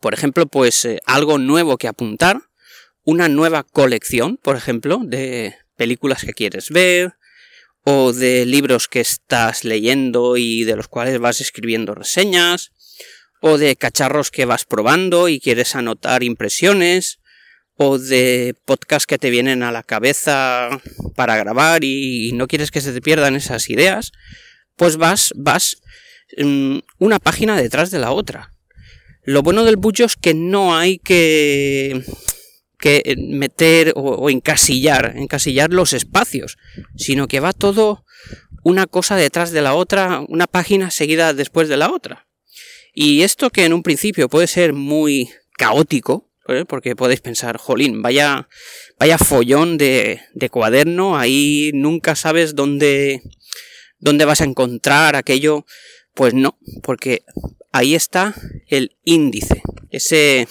por 0.00 0.14
ejemplo, 0.14 0.46
pues 0.46 0.88
algo 1.06 1.38
nuevo 1.38 1.76
que 1.76 1.88
apuntar, 1.88 2.42
una 3.02 3.28
nueva 3.28 3.62
colección, 3.62 4.38
por 4.38 4.56
ejemplo, 4.56 5.00
de 5.04 5.56
películas 5.76 6.24
que 6.24 6.32
quieres 6.32 6.70
ver, 6.70 7.14
o 7.84 8.12
de 8.12 8.46
libros 8.46 8.88
que 8.88 9.00
estás 9.00 9.64
leyendo 9.64 10.36
y 10.38 10.64
de 10.64 10.76
los 10.76 10.88
cuales 10.88 11.18
vas 11.18 11.40
escribiendo 11.40 11.94
reseñas, 11.94 12.72
o 13.40 13.58
de 13.58 13.76
cacharros 13.76 14.30
que 14.30 14.46
vas 14.46 14.64
probando 14.64 15.28
y 15.28 15.38
quieres 15.38 15.74
anotar 15.74 16.22
impresiones, 16.22 17.18
o 17.76 17.98
de 17.98 18.54
podcasts 18.64 19.06
que 19.06 19.18
te 19.18 19.30
vienen 19.30 19.62
a 19.62 19.72
la 19.72 19.82
cabeza 19.82 20.68
para 21.16 21.36
grabar 21.36 21.84
y 21.84 22.32
no 22.34 22.46
quieres 22.46 22.70
que 22.70 22.80
se 22.80 22.92
te 22.92 23.00
pierdan 23.00 23.34
esas 23.34 23.68
ideas, 23.70 24.12
pues 24.76 24.96
vas, 24.96 25.32
vas 25.36 25.78
mm, 26.38 26.78
una 26.98 27.18
página 27.18 27.56
detrás 27.56 27.90
de 27.90 27.98
la 27.98 28.12
otra. 28.12 28.52
Lo 29.22 29.42
bueno 29.42 29.64
del 29.64 29.76
bullo 29.76 30.04
es 30.04 30.16
que 30.16 30.34
no 30.34 30.76
hay 30.76 30.98
que 30.98 32.04
que 32.84 33.16
meter 33.16 33.94
o, 33.96 34.28
encasillar, 34.28 35.14
encasillar 35.16 35.72
los 35.72 35.94
espacios, 35.94 36.58
sino 36.96 37.28
que 37.28 37.40
va 37.40 37.54
todo 37.54 38.04
una 38.62 38.86
cosa 38.86 39.16
detrás 39.16 39.52
de 39.52 39.62
la 39.62 39.72
otra, 39.72 40.22
una 40.28 40.46
página 40.46 40.90
seguida 40.90 41.32
después 41.32 41.70
de 41.70 41.78
la 41.78 41.90
otra. 41.90 42.26
Y 42.92 43.22
esto 43.22 43.48
que 43.48 43.64
en 43.64 43.72
un 43.72 43.82
principio 43.82 44.28
puede 44.28 44.48
ser 44.48 44.74
muy 44.74 45.30
caótico, 45.56 46.30
¿eh? 46.48 46.64
porque 46.66 46.96
podéis 46.96 47.20
pensar, 47.20 47.58
jolín, 47.58 48.02
vaya, 48.02 48.48
vaya 48.98 49.18
follón 49.18 49.78
de, 49.78 50.20
de 50.34 50.50
cuaderno, 50.50 51.16
ahí 51.16 51.70
nunca 51.74 52.14
sabes 52.16 52.54
dónde, 52.54 53.22
dónde 53.98 54.24
vas 54.24 54.40
a 54.40 54.44
encontrar 54.44 55.16
aquello. 55.16 55.66
Pues 56.14 56.32
no, 56.32 56.58
porque 56.82 57.24
ahí 57.72 57.94
está 57.94 58.34
el 58.68 58.96
índice, 59.02 59.62
ese 59.90 60.46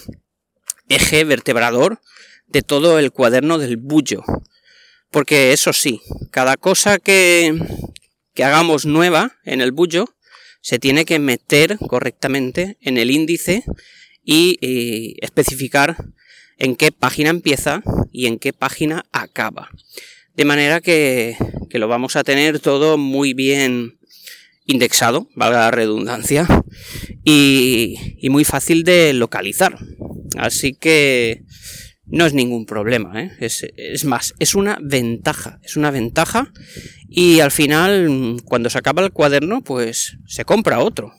eje 0.88 1.24
vertebrador 1.24 2.00
de 2.46 2.62
todo 2.62 2.98
el 2.98 3.12
cuaderno 3.12 3.58
del 3.58 3.78
bullo. 3.78 4.22
Porque 5.10 5.52
eso 5.52 5.72
sí, 5.72 6.02
cada 6.30 6.56
cosa 6.56 6.98
que, 6.98 7.54
que 8.34 8.44
hagamos 8.44 8.84
nueva 8.84 9.38
en 9.44 9.60
el 9.60 9.72
bullo 9.72 10.14
se 10.60 10.78
tiene 10.78 11.04
que 11.04 11.18
meter 11.18 11.78
correctamente 11.78 12.78
en 12.80 12.98
el 12.98 13.10
índice 13.10 13.64
y, 14.24 15.16
especificar 15.20 15.96
en 16.58 16.76
qué 16.76 16.92
página 16.92 17.30
empieza 17.30 17.82
y 18.12 18.26
en 18.26 18.38
qué 18.38 18.52
página 18.52 19.04
acaba. 19.12 19.70
De 20.36 20.44
manera 20.44 20.80
que, 20.80 21.36
que 21.70 21.78
lo 21.78 21.88
vamos 21.88 22.16
a 22.16 22.24
tener 22.24 22.60
todo 22.60 22.98
muy 22.98 23.34
bien 23.34 23.98
indexado, 24.66 25.28
valga 25.34 25.60
la 25.60 25.70
redundancia, 25.70 26.46
y, 27.24 28.16
y 28.18 28.30
muy 28.30 28.44
fácil 28.44 28.82
de 28.82 29.12
localizar. 29.12 29.78
Así 30.36 30.74
que 30.74 31.44
no 32.06 32.26
es 32.26 32.34
ningún 32.34 32.66
problema, 32.66 33.22
¿eh? 33.22 33.32
es, 33.40 34.04
más, 34.04 34.34
es 34.38 34.54
una 34.54 34.78
ventaja, 34.82 35.58
es 35.62 35.76
una 35.76 35.90
ventaja 35.90 36.52
y 37.08 37.40
al 37.40 37.50
final, 37.50 38.36
cuando 38.44 38.68
se 38.68 38.78
acaba 38.78 39.02
el 39.02 39.12
cuaderno, 39.12 39.62
pues 39.62 40.18
se 40.26 40.44
compra 40.44 40.80
otro. 40.80 41.14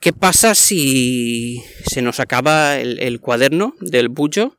¿Qué 0.00 0.12
pasa 0.14 0.54
si 0.54 1.62
se 1.86 2.00
nos 2.00 2.20
acaba 2.20 2.78
el, 2.78 3.20
cuaderno 3.20 3.74
del 3.80 4.08
bullo 4.08 4.56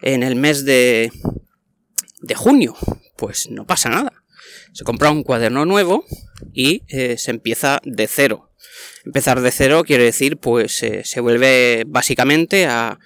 en 0.00 0.22
el 0.22 0.36
mes 0.36 0.64
de, 0.64 1.12
de 2.22 2.34
junio? 2.34 2.74
Pues 3.16 3.50
no 3.50 3.66
pasa 3.66 3.90
nada. 3.90 4.24
Se 4.72 4.84
compra 4.84 5.10
un 5.10 5.22
cuaderno 5.22 5.66
nuevo 5.66 6.04
y 6.54 6.82
eh, 6.88 7.18
se 7.18 7.30
empieza 7.30 7.80
de 7.84 8.06
cero. 8.06 8.52
Empezar 9.04 9.42
de 9.42 9.50
cero 9.50 9.84
quiere 9.84 10.04
decir, 10.04 10.38
pues 10.38 10.82
eh, 10.82 11.02
se 11.04 11.20
vuelve 11.20 11.84
básicamente 11.86 12.66
a 12.66 12.98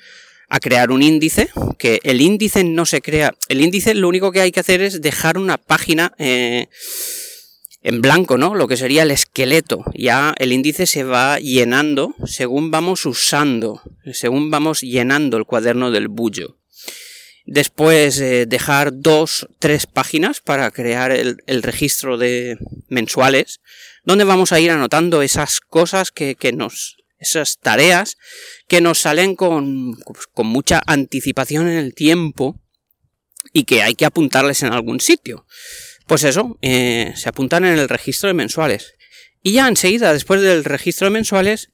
a 0.48 0.60
crear 0.60 0.92
un 0.92 1.02
índice, 1.02 1.48
que 1.78 2.00
el 2.04 2.20
índice 2.20 2.62
no 2.62 2.86
se 2.86 3.00
crea, 3.00 3.34
el 3.48 3.60
índice 3.60 3.92
lo 3.94 4.08
único 4.08 4.30
que 4.30 4.40
hay 4.40 4.52
que 4.52 4.60
hacer 4.60 4.82
es 4.82 5.00
dejar 5.00 5.36
una 5.36 5.58
página 5.58 6.14
eh, 6.18 6.68
en 7.84 8.00
blanco, 8.00 8.38
¿no? 8.38 8.54
Lo 8.54 8.66
que 8.66 8.78
sería 8.78 9.02
el 9.02 9.10
esqueleto. 9.10 9.84
Ya 9.94 10.34
el 10.38 10.52
índice 10.52 10.86
se 10.86 11.04
va 11.04 11.38
llenando 11.38 12.14
según 12.26 12.70
vamos 12.70 13.04
usando, 13.04 13.82
según 14.12 14.50
vamos 14.50 14.80
llenando 14.80 15.36
el 15.36 15.44
cuaderno 15.44 15.90
del 15.90 16.08
bullo. 16.08 16.58
Después 17.44 18.18
eh, 18.20 18.46
dejar 18.46 18.90
dos, 18.94 19.46
tres 19.58 19.86
páginas 19.86 20.40
para 20.40 20.70
crear 20.70 21.12
el, 21.12 21.62
registro 21.62 22.16
de 22.16 22.56
mensuales, 22.88 23.60
donde 24.02 24.24
vamos 24.24 24.52
a 24.52 24.60
ir 24.60 24.70
anotando 24.70 25.20
esas 25.20 25.60
cosas 25.60 26.10
que, 26.10 26.34
que 26.36 26.52
nos 26.52 26.96
esas 27.18 27.58
tareas 27.58 28.18
que 28.68 28.82
nos 28.82 28.98
salen 28.98 29.34
con, 29.34 29.92
con 30.32 30.46
mucha 30.46 30.82
anticipación 30.86 31.68
en 31.68 31.78
el 31.78 31.94
tiempo 31.94 32.60
y 33.52 33.64
que 33.64 33.82
hay 33.82 33.94
que 33.94 34.04
apuntarles 34.04 34.62
en 34.62 34.72
algún 34.72 35.00
sitio. 35.00 35.46
Pues 36.06 36.24
eso, 36.24 36.58
eh, 36.62 37.12
se 37.16 37.28
apuntan 37.28 37.64
en 37.64 37.78
el 37.78 37.88
registro 37.88 38.28
de 38.28 38.34
mensuales. 38.34 38.94
Y 39.42 39.52
ya 39.52 39.68
enseguida, 39.68 40.12
después 40.12 40.40
del 40.40 40.64
registro 40.64 41.06
de 41.06 41.12
mensuales, 41.12 41.70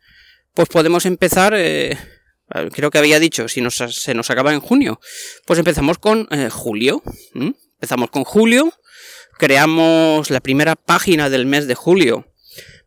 pues 0.55 0.69
podemos 0.69 1.07
empezar, 1.07 1.55
eh, 1.57 1.97
creo 2.73 2.91
que 2.91 2.99
había 2.99 3.21
dicho, 3.21 3.49
si 3.49 3.61
nos, 3.61 3.77
se 3.77 4.15
nos 4.15 4.31
acaba 4.31 4.53
en 4.53 4.61
junio, 4.61 5.01
pues 5.47 5.59
empezamos 5.59 5.99
con 5.99 6.29
eh, 6.31 6.49
julio. 6.51 7.03
Empezamos 7.35 8.11
con 8.11 8.25
julio, 8.25 8.73
creamos 9.39 10.31
la 10.31 10.41
primera 10.41 10.77
página 10.77 11.31
del 11.31 11.47
mes 11.47 11.67
de 11.67 11.75
julio 11.75 12.31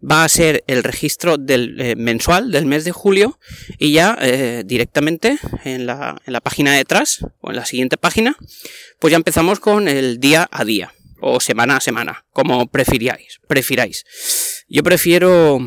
va 0.04 0.24
a 0.24 0.30
ser 0.30 0.64
el 0.68 0.84
registro 0.84 1.38
del 1.38 1.80
eh, 1.80 1.96
mensual 1.96 2.52
del 2.52 2.66
mes 2.66 2.84
de 2.84 2.92
julio 2.92 3.40
y 3.78 3.94
ya 3.94 4.18
eh, 4.22 4.64
directamente 4.66 5.38
en 5.64 5.86
la, 5.86 6.22
en 6.26 6.34
la 6.34 6.42
página 6.42 6.74
de 6.74 6.80
atrás 6.80 7.26
o 7.40 7.52
en 7.52 7.56
la 7.56 7.66
siguiente 7.66 7.98
página 7.98 8.36
pues 9.00 9.12
ya 9.12 9.18
empezamos 9.18 9.60
con 9.60 9.88
el 9.88 10.20
día 10.20 10.48
a 10.52 10.66
día 10.66 10.94
o 11.24 11.40
semana 11.40 11.78
a 11.78 11.82
semana 11.82 12.26
como 12.32 12.68
prefiráis 12.68 13.40
prefiráis 13.48 14.04
yo 14.68 14.84
prefiero 14.84 15.60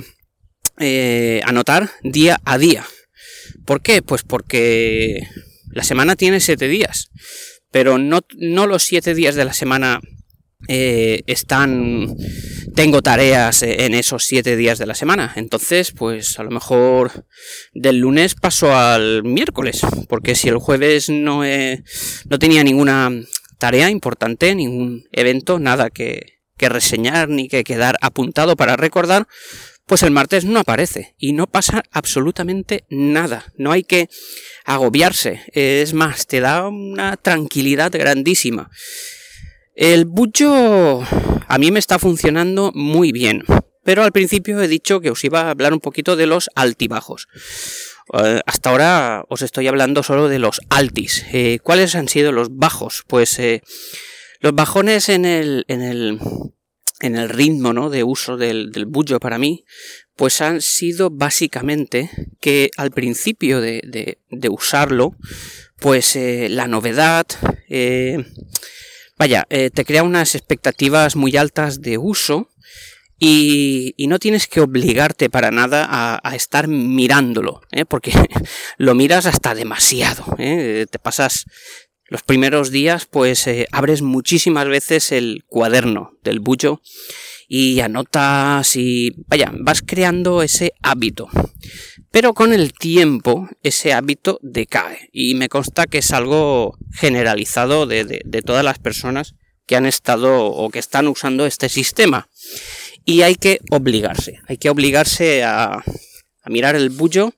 eh, 0.79 1.41
anotar 1.45 1.91
día 2.03 2.39
a 2.45 2.59
día 2.59 2.85
¿por 3.65 3.81
qué? 3.81 4.03
pues 4.03 4.23
porque 4.23 5.27
la 5.73 5.83
semana 5.83 6.15
tiene 6.15 6.41
siete 6.41 6.69
días 6.69 7.11
pero 7.71 7.99
no, 7.99 8.21
no 8.37 8.67
los 8.67 8.83
siete 8.83 9.15
días 9.15 9.35
de 9.35 9.45
la 9.45 9.55
semana 9.55 10.01
están 10.69 12.17
tengo 12.75 13.01
tareas 13.01 13.63
en 13.63 13.95
esos 13.95 14.25
siete 14.25 14.57
días 14.57 14.79
de 14.79 14.87
la 14.87 14.95
semana. 14.95 15.33
Entonces, 15.37 15.93
pues 15.93 16.39
a 16.39 16.45
lo 16.45 16.51
mejor 16.51 17.27
del 17.73 17.99
lunes 17.99 18.35
paso 18.35 18.77
al 18.77 19.23
miércoles, 19.25 19.81
porque 20.09 20.35
si 20.35 20.49
el 20.49 20.59
jueves 20.59 21.09
no, 21.09 21.43
no 21.43 22.39
tenía 22.39 22.63
ninguna 22.65 23.11
tarea 23.59 23.91
importante, 23.91 24.55
ningún 24.55 25.09
evento, 25.13 25.59
nada 25.59 25.91
que, 25.91 26.41
que 26.57 26.69
reseñar 26.69 27.29
ni 27.29 27.49
que 27.49 27.65
quedar 27.65 27.97
apuntado 28.01 28.57
para 28.57 28.77
recordar, 28.77 29.27
pues 29.87 30.03
el 30.03 30.11
martes 30.11 30.45
no 30.45 30.59
aparece 30.59 31.15
y 31.19 31.33
no 31.33 31.47
pasa 31.47 31.85
absolutamente 31.93 32.85
nada. 32.91 33.53
No 33.57 33.73
hay 33.73 33.85
que 33.85 34.09
agobiarse. 34.65 35.43
Es 35.53 35.95
más, 35.95 36.27
te 36.27 36.41
da 36.41 36.67
una 36.67 37.17
tranquilidad 37.17 37.93
grandísima. 37.93 38.71
El 39.75 40.07
bucho 40.07 41.03
a 41.49 41.59
mí 41.59 41.71
me 41.71 41.79
está 41.79 41.99
funcionando 41.99 42.73
muy 42.75 43.13
bien. 43.13 43.45
Pero 43.85 44.03
al 44.03 44.11
principio 44.11 44.61
he 44.61 44.67
dicho 44.67 45.01
que 45.01 45.11
os 45.11 45.23
iba 45.23 45.43
a 45.43 45.51
hablar 45.51 45.73
un 45.73 45.79
poquito 45.79 46.17
de 46.17 46.27
los 46.27 46.51
altibajos. 46.57 47.29
Eh, 48.15 48.41
hasta 48.47 48.71
ahora 48.71 49.25
os 49.29 49.43
estoy 49.43 49.67
hablando 49.67 50.03
solo 50.03 50.29
de 50.29 50.39
los 50.39 50.61
altis. 50.71 51.25
Eh, 51.33 51.59
¿Cuáles 51.63 51.95
han 51.95 52.09
sido 52.09 52.33
los 52.33 52.57
bajos? 52.57 53.05
Pues 53.07 53.39
eh, 53.39 53.63
los 54.41 54.55
bajones 54.55 55.09
en 55.09 55.25
el, 55.25 55.65
en 55.69 55.83
el 55.83 56.21
en 57.01 57.15
el 57.15 57.29
ritmo 57.29 57.75
¿no? 57.75 57.91
de 57.91 58.05
uso 58.05 58.39
del, 58.39 58.73
del 58.73 58.87
bullo 58.87 59.21
para 59.21 59.37
mí, 59.37 59.67
pues 60.17 60.41
han 60.41 60.63
sido 60.63 61.11
básicamente 61.11 62.11
que 62.41 62.71
al 62.79 62.91
principio 62.91 63.61
de, 63.61 64.17
de, 64.31 64.49
usarlo, 64.49 65.15
pues 65.79 66.17
la 66.17 66.67
novedad, 66.69 67.27
vaya, 69.19 69.47
te 69.47 69.85
crea 69.85 70.03
unas 70.03 70.35
expectativas 70.35 71.17
muy 71.17 71.37
altas 71.37 71.83
de 71.83 71.99
uso 71.99 72.49
y, 73.19 73.95
y 73.97 74.07
no 74.07 74.19
tienes 74.19 74.47
que 74.47 74.61
obligarte 74.61 75.31
para 75.31 75.51
nada 75.51 75.87
a, 76.23 76.37
estar 76.37 76.69
mirándolo, 76.69 77.63
porque 77.89 78.13
lo 78.79 78.95
miras 78.95 79.27
hasta 79.27 79.55
demasiado, 79.55 80.25
te 80.37 80.99
pasas 81.03 81.47
los 82.09 82.23
primeros 82.23 82.71
días, 82.71 83.07
pues 83.07 83.47
eh, 83.47 83.67
abres 83.73 84.03
muchísimas 84.03 84.69
veces 84.69 85.11
el 85.13 85.45
cuaderno 85.47 86.13
del 86.23 86.41
bullo 86.41 86.81
y 87.49 87.81
anotas 87.81 88.77
y 88.77 89.13
vaya, 89.27 89.53
vas 89.53 89.83
creando 89.83 90.43
ese 90.43 90.73
hábito. 90.83 91.29
Pero 92.11 92.33
con 92.33 92.53
el 92.53 92.73
tiempo 92.73 93.49
ese 93.63 93.93
hábito 93.93 94.39
decae 94.43 95.11
y 95.13 95.35
me 95.35 95.49
consta 95.49 95.87
que 95.87 95.99
es 95.99 96.13
algo 96.13 96.79
generalizado 96.93 97.87
de, 97.87 98.23
todas 98.45 98.65
las 98.65 98.79
personas 98.79 99.35
que 99.67 99.77
han 99.77 99.87
estado 99.87 100.47
o 100.47 100.71
que 100.71 100.79
están 100.79 101.09
usando 101.09 101.45
este 101.45 101.69
sistema. 101.69 102.29
Y 103.09 103.23
hay 103.23 103.37
que 103.37 103.61
obligarse, 103.71 104.41
hay 104.49 104.59
que 104.59 104.69
obligarse 104.69 105.45
a, 105.45 105.83
mirar 106.49 106.77
el 106.77 106.91
bullo 106.91 107.33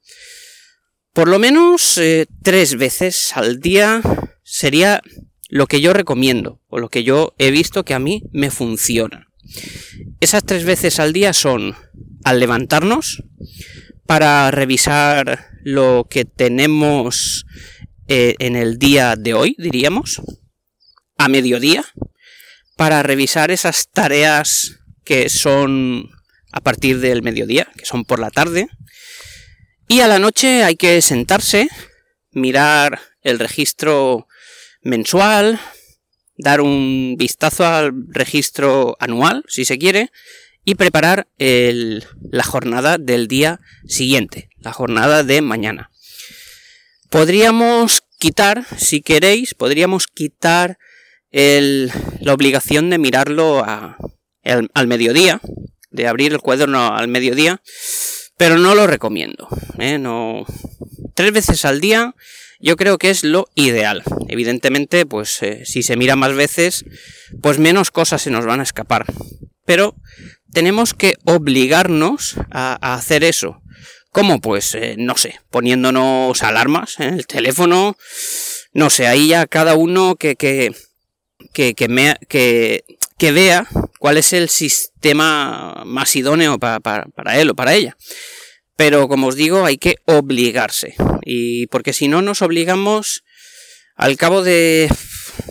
por 1.15 1.29
lo 1.29 1.39
menos 1.39 1.97
eh, 1.97 2.27
tres 2.43 2.77
veces 2.77 3.33
al 3.35 3.61
día 3.61 4.03
sería 4.45 5.01
lo 5.49 5.67
que 5.67 5.81
yo 5.81 5.93
recomiendo 5.93 6.61
o 6.69 6.79
lo 6.79 6.89
que 6.89 7.05
yo 7.05 7.35
he 7.39 7.51
visto 7.51 7.85
que 7.85 7.95
a 7.95 7.99
mí 7.99 8.23
me 8.33 8.51
funciona. 8.51 9.27
Esas 10.21 10.45
tres 10.45 10.65
veces 10.65 11.01
al 11.01 11.13
día 11.13 11.33
son 11.33 11.75
al 12.25 12.39
levantarnos 12.39 13.25
para 14.07 14.51
revisar 14.51 15.51
lo 15.65 16.07
que 16.09 16.25
tenemos 16.25 17.47
eh, 18.07 18.35
en 18.39 18.57
el 18.57 18.79
día 18.79 19.17
de 19.17 19.35
hoy, 19.35 19.55
diríamos, 19.59 20.23
a 21.17 21.29
mediodía, 21.29 21.85
para 22.77 23.03
revisar 23.03 23.51
esas 23.51 23.89
tareas 23.91 24.79
que 25.09 25.31
son 25.31 26.11
a 26.53 26.61
partir 26.61 27.01
del 27.01 27.23
mediodía, 27.23 27.67
que 27.79 27.87
son 27.87 28.05
por 28.05 28.19
la 28.19 28.31
tarde, 28.31 28.69
y 29.89 30.01
a 30.01 30.07
la 30.07 30.19
noche 30.19 30.65
hay 30.65 30.77
que 30.77 31.01
sentarse, 31.01 31.71
mirar 32.33 33.01
el 33.23 33.39
registro 33.39 34.29
mensual, 34.83 35.59
dar 36.37 36.61
un 36.61 37.15
vistazo 37.17 37.67
al 37.67 37.93
registro 38.09 38.99
anual, 39.01 39.45
si 39.49 39.65
se 39.65 39.79
quiere, 39.79 40.13
y 40.63 40.75
preparar 40.75 41.27
la 41.39 42.45
jornada 42.45 42.99
del 42.99 43.29
día 43.29 43.61
siguiente, 43.87 44.51
la 44.59 44.75
jornada 44.75 45.25
de 45.25 45.41
mañana. 45.41 45.91
Podríamos 47.09 48.03
quitar, 48.19 48.67
si 48.77 49.01
queréis, 49.01 49.55
podríamos 49.55 50.07
quitar 50.07 50.79
la 51.31 52.35
obligación 52.35 52.91
de 52.91 52.99
mirarlo 52.99 53.65
al 54.49 54.87
mediodía, 54.87 55.41
de 55.91 56.07
abrir 56.07 56.33
el 56.33 56.41
cuaderno 56.41 56.95
al 56.95 57.09
mediodía, 57.09 57.61
pero 58.37 58.59
no 58.59 58.75
lo 58.75 58.87
recomiendo. 58.87 59.49
¿eh? 59.79 59.99
No, 59.99 60.47
tres 61.15 61.33
veces 61.33 61.65
al 61.65 61.81
día 61.81 62.15
yo 62.61 62.77
creo 62.77 62.99
que 62.99 63.11
es 63.11 63.25
lo 63.25 63.49
ideal. 63.55 64.03
Evidentemente, 64.29 65.07
pues 65.07 65.43
eh, 65.43 65.65
si 65.65 65.83
se 65.83 65.97
mira 65.97 66.17
más 66.17 66.35
veces, 66.35 66.85
pues 67.41 67.59
menos 67.59 67.91
cosas 67.91 68.23
se 68.23 68.31
nos 68.31 68.47
van 68.47 68.61
a 68.61 68.65
escapar. 68.65 69.05
Pero 69.65 69.95
tenemos 70.53 70.95
que 70.95 71.15
obligarnos 71.25 72.37
a, 72.51 72.95
hacer 72.95 73.23
eso. 73.23 73.63
¿Cómo? 74.11 74.41
Pues 74.41 74.75
eh, 74.75 74.97
no 74.99 75.17
sé, 75.17 75.41
poniéndonos 75.51 76.43
alarmas 76.43 76.99
en 76.99 77.15
el 77.15 77.27
teléfono. 77.27 77.97
No 78.73 78.91
sé, 78.91 79.07
ahí 79.07 79.29
ya 79.29 79.47
cada 79.47 79.77
uno 79.77 80.17
que, 80.17 80.35
que, 80.35 80.75
que, 81.53 81.75
que, 81.75 82.85
que, 83.19 83.33
vea 83.33 83.69
cuál 83.99 84.17
es 84.17 84.33
el 84.33 84.49
sistema 84.49 85.83
más 85.85 86.15
idóneo 86.17 86.59
para, 86.59 86.81
para 86.81 87.41
él 87.41 87.51
o 87.51 87.55
para 87.55 87.75
ella. 87.75 87.97
Pero 88.77 89.09
como 89.09 89.27
os 89.27 89.35
digo, 89.35 89.65
hay 89.65 89.77
que 89.77 89.97
obligarse. 90.05 90.95
Y 91.23 91.67
porque 91.67 91.93
si 91.93 92.09
no 92.09 92.23
nos 92.23 92.43
obligamos, 92.43 93.25
al 93.97 94.17
cabo 94.17 94.43
de... 94.43 94.89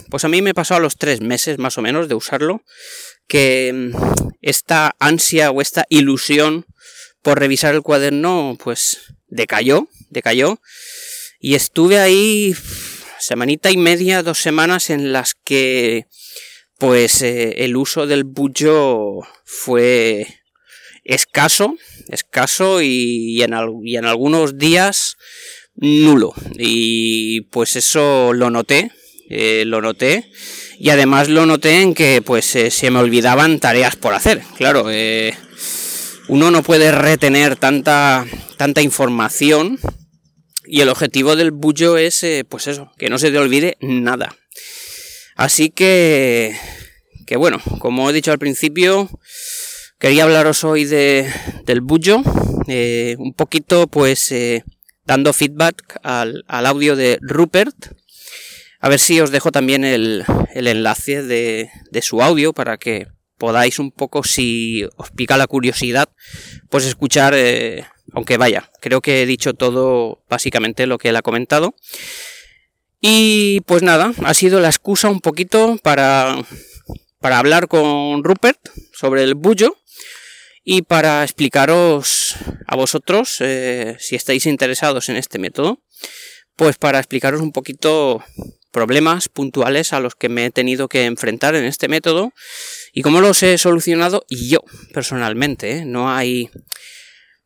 Pues 0.10 0.24
a 0.24 0.30
mí 0.30 0.42
me 0.42 0.54
pasó 0.54 0.76
a 0.76 0.80
los 0.80 0.98
tres 0.98 1.20
meses 1.20 1.58
más 1.60 1.78
o 1.78 1.82
menos 1.82 2.08
de 2.08 2.16
usarlo, 2.16 2.64
que 3.28 3.74
mm, 3.74 4.30
esta 4.42 4.96
ansia 5.00 5.52
o 5.52 5.62
esta 5.62 5.86
ilusión 5.90 6.66
por 7.22 7.40
revisar 7.40 7.76
el 7.76 7.82
cuaderno, 7.82 8.58
pues 8.64 9.00
decayó, 9.28 9.90
decayó. 10.10 10.62
Y 11.42 11.56
estuve 11.56 12.00
ahí 12.00 12.56
semanita 13.20 13.70
y 13.70 13.78
media, 13.78 14.24
dos 14.24 14.38
semanas 14.38 14.90
en 14.90 15.12
las 15.12 15.36
que 15.36 16.08
pues 16.78 17.22
eh, 17.22 17.63
el 17.63 17.76
uso 17.76 18.06
del 18.06 18.24
bullo 18.24 19.20
fue 19.44 20.28
escaso, 21.04 21.76
escaso 22.10 22.82
y, 22.82 23.42
en, 23.42 23.54
algunos 24.06 24.58
días 24.58 25.18
nulo. 25.76 26.34
Y 26.58 27.42
pues 27.42 27.76
eso 27.76 28.34
lo 28.34 28.50
noté, 28.50 28.92
eh, 29.30 29.63
lo 29.66 29.82
noté. 29.82 30.30
Y 30.80 30.90
además 30.90 31.30
lo 31.30 31.46
noté 31.48 31.82
en 31.82 31.96
que 31.96 32.22
pues 32.22 32.56
eh, 32.56 32.70
se 32.70 32.92
me 32.92 33.00
olvidaban 33.00 33.60
tareas 33.60 33.96
por 33.96 34.13
hacer. 34.13 34.44
Claro, 34.58 34.86
uno 36.28 36.52
no 36.52 36.62
puede 36.62 36.92
retener 36.92 37.56
tanta, 37.56 38.26
tanta 38.58 38.82
información. 38.82 39.80
Y 40.70 40.82
el 40.82 40.90
objetivo 40.90 41.38
del 41.38 41.52
bullo 41.52 41.98
es, 41.98 42.26
pues 42.50 42.68
eso, 42.68 42.92
que 42.98 43.10
no 43.10 43.18
se 43.18 43.32
te 43.32 43.38
olvide 43.38 43.78
nada. 43.80 44.36
Así 45.38 45.69
que, 45.69 46.58
que 47.26 47.38
bueno, 47.38 47.62
como 47.80 48.10
he 48.10 48.13
dicho 48.13 48.32
al 48.32 48.39
principio, 48.39 49.10
Quería 50.00 50.26
hablaros 50.26 50.63
hoy 50.63 50.86
de, 50.86 51.28
del 51.65 51.82
bullo, 51.82 52.21
eh, 52.67 53.15
un 53.17 53.34
poquito 53.34 53.88
pues 53.88 54.32
eh, 54.32 54.63
dando 55.06 55.34
feedback 55.34 56.00
al, 56.04 56.43
audio 56.47 56.95
de 56.95 57.17
Rupert. 57.19 57.93
A 58.80 58.89
ver 58.89 59.00
si 59.00 59.19
os 59.19 59.32
dejo 59.32 59.52
también 59.52 59.84
el, 59.84 60.23
enlace 60.54 61.23
de, 61.23 61.71
su 62.04 62.21
audio 62.21 62.54
para 62.54 62.78
que 62.78 63.08
podáis 63.39 63.80
un 63.80 63.89
poco, 63.89 64.23
si 64.23 64.88
os 64.97 65.10
pica 65.10 65.36
la 65.36 65.47
curiosidad, 65.47 66.10
pues 66.69 66.86
escuchar, 66.86 67.34
eh, 67.36 67.84
aunque 68.13 68.38
vaya, 68.38 68.69
creo 68.80 69.02
que 69.02 69.23
he 69.23 69.26
dicho 69.26 69.56
todo 69.56 70.23
básicamente 70.30 70.86
lo 70.86 71.00
que 71.00 71.10
él 71.10 71.15
ha 71.15 71.23
comentado. 71.23 71.73
Y 73.00 73.62
pues 73.62 73.84
nada, 73.84 74.14
ha 74.24 74.34
sido 74.34 74.60
la 74.60 74.70
excusa 74.70 75.10
un 75.10 75.20
poquito 75.20 75.78
para, 75.84 76.36
para 77.20 77.40
hablar 77.40 77.68
con 77.68 78.24
Rupert 78.24 78.60
sobre 78.94 79.24
el 79.24 79.36
bullo 79.36 79.78
y 80.64 80.82
para 80.82 81.24
explicaros 81.24 82.36
a 82.68 82.76
vosotros, 82.76 83.38
eh, 83.40 83.96
si 84.00 84.16
estáis 84.16 84.46
interesados 84.46 85.10
en 85.10 85.16
este 85.16 85.40
método, 85.40 85.82
pues 86.56 86.78
para 86.78 87.00
explicaros 87.00 87.40
un 87.42 87.52
poquito 87.52 88.24
problemas 88.72 89.30
puntuales 89.30 89.94
a 89.94 90.00
los 90.00 90.16
que 90.16 90.28
me 90.28 90.46
he 90.46 90.52
tenido 90.52 90.90
que 90.90 91.06
enfrentar 91.06 91.56
en 91.56 91.66
este 91.66 91.88
método 91.88 92.34
y 92.92 93.02
cómo 93.02 93.22
los 93.22 93.42
he 93.44 93.58
solucionado 93.58 94.26
yo 94.30 94.60
personalmente. 94.94 95.78
¿eh? 95.78 95.86
No 95.86 96.12
hay 96.12 96.50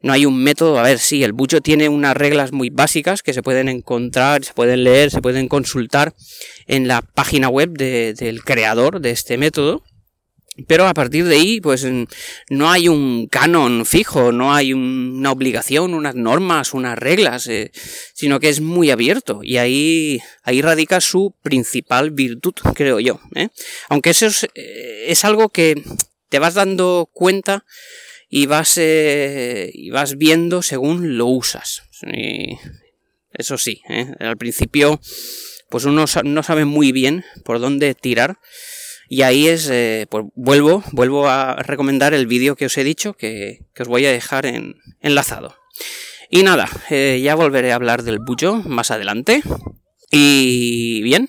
no 0.01 0.13
hay 0.13 0.25
un 0.25 0.41
método, 0.43 0.79
a 0.79 0.83
ver, 0.83 0.99
sí, 0.99 1.23
el 1.23 1.33
bucho 1.33 1.61
tiene 1.61 1.87
unas 1.89 2.17
reglas 2.17 2.51
muy 2.51 2.69
básicas 2.69 3.21
que 3.21 3.33
se 3.33 3.43
pueden 3.43 3.69
encontrar, 3.69 4.43
se 4.43 4.53
pueden 4.53 4.83
leer, 4.83 5.11
se 5.11 5.21
pueden 5.21 5.47
consultar 5.47 6.13
en 6.65 6.87
la 6.87 7.01
página 7.01 7.49
web 7.49 7.71
del 7.71 8.43
creador 8.43 8.99
de 8.99 9.11
este 9.11 9.37
método, 9.37 9.83
Pero 10.67 10.85
a 10.85 10.93
partir 10.93 11.25
de 11.25 11.35
ahí, 11.35 11.61
pues 11.61 11.87
no 12.49 12.69
hay 12.69 12.87
un 12.89 13.27
canon 13.27 13.85
fijo, 13.85 14.31
no 14.31 14.53
hay 14.53 14.73
una 14.73 15.31
obligación, 15.31 15.93
unas 15.93 16.13
normas, 16.15 16.73
unas 16.73 16.99
reglas, 16.99 17.47
eh, 17.47 17.71
sino 18.13 18.39
que 18.39 18.49
es 18.49 18.59
muy 18.59 18.91
abierto. 18.91 19.39
Y 19.43 19.57
ahí, 19.57 20.19
ahí 20.43 20.61
radica 20.61 20.99
su 20.99 21.33
principal 21.41 22.11
virtud, 22.11 22.53
creo 22.75 22.99
yo. 22.99 23.21
¿eh? 23.33 23.47
Aunque 23.87 24.09
eso 24.09 24.25
es, 24.27 24.43
eh, 24.55 25.05
es, 25.07 25.23
algo 25.23 25.49
que 25.49 25.81
te 26.29 26.39
vas 26.39 26.53
dando 26.53 27.09
cuenta 27.13 27.63
y 28.31 28.47
vas, 28.47 28.79
y 28.79 29.89
vas 29.91 30.17
viendo 30.17 30.61
según 30.63 31.17
lo 31.17 31.27
usas. 31.27 31.83
eso 33.33 33.57
sí, 33.57 33.81
al 34.19 34.37
principio, 34.37 34.99
pues 35.69 35.85
uno 35.85 36.05
no 36.23 36.43
sabe 36.43 36.65
muy 36.65 36.91
bien 36.91 37.25
por 37.43 37.59
dónde 37.59 37.93
tirar. 37.93 38.39
Y 39.09 39.23
ahí 39.23 39.49
es, 39.49 39.69
eh, 39.69 40.07
pues 40.09 40.23
vuelvo, 40.35 40.85
vuelvo 40.93 41.27
a 41.27 41.57
recomendar 41.57 42.13
el 42.13 42.27
vídeo 42.27 42.55
que 42.55 42.67
os 42.67 42.77
he 42.77 42.85
dicho, 42.85 43.13
que, 43.13 43.59
os 43.77 43.89
voy 43.89 44.05
a 44.05 44.11
dejar 44.11 44.45
en, 44.45 44.75
enlazado. 45.01 45.53
Y 46.29 46.43
nada, 46.43 46.69
eh, 46.89 47.19
ya 47.21 47.35
volveré 47.35 47.73
a 47.73 47.75
hablar 47.75 48.03
del 48.03 48.19
Bujo 48.19 48.63
más 48.63 48.89
adelante. 48.89 49.43
Y 50.11 51.01
bien, 51.03 51.27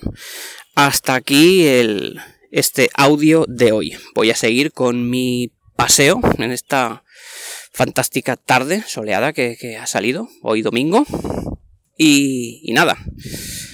hasta 0.75 1.15
aquí 1.15 1.65
el, 1.65 2.21
este 2.51 2.89
audio 2.95 3.43
de 3.49 3.73
hoy. 3.73 3.97
Voy 4.15 4.31
a 4.31 4.35
seguir 4.35 4.71
con 4.71 5.09
mi 5.09 5.51
paseo 5.75 6.21
en 6.37 6.51
esta 6.51 7.03
fantástica 7.71 8.35
tarde 8.37 8.83
soleada 8.87 9.33
que, 9.33 9.77
ha 9.79 9.85
salido 9.85 10.29
hoy 10.41 10.61
domingo. 10.61 11.05
Y, 11.97 12.61
y 12.63 12.73
nada. 12.73 12.97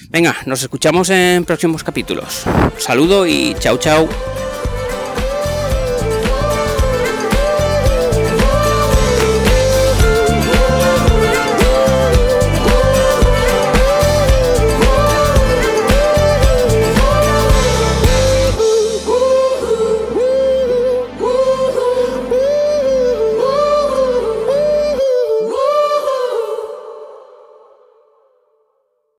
Venga, 0.09 0.35
nos 0.45 0.61
escuchamos 0.61 1.09
en 1.09 1.45
próximos 1.45 1.83
capítulos. 1.83 2.43
Saludo 2.77 3.27
y 3.27 3.55
chao 3.59 3.77
chao. 3.77 4.09